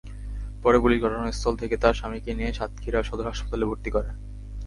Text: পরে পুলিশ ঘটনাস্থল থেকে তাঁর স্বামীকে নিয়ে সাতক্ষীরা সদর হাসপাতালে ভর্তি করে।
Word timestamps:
পরে 0.63 0.77
পুলিশ 0.79 0.97
ঘটনাস্থল 1.01 1.53
থেকে 1.55 1.75
তাঁর 1.77 1.97
স্বামীকে 1.99 2.31
নিয়ে 2.33 2.51
সাতক্ষীরা 2.53 2.99
সদর 3.03 3.29
হাসপাতালে 3.31 3.65
ভর্তি 3.65 3.89
করে। 3.89 4.09